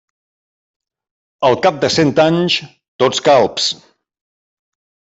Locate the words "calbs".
3.31-3.71